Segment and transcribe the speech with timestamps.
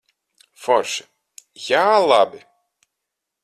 [0.63, 1.03] Forši.
[1.67, 2.45] Jā, labi.